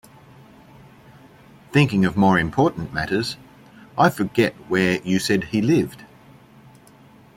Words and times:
Thinking 1.71 2.05
of 2.05 2.17
more 2.17 2.39
important 2.39 2.91
matters, 2.91 3.37
I 3.95 4.09
forget 4.09 4.55
where 4.67 4.99
you 5.03 5.19
said 5.19 5.43
he 5.43 5.61
lived? 5.61 6.03